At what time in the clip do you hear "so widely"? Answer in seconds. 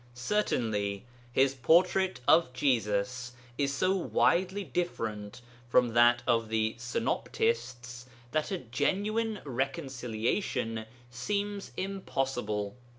3.71-4.63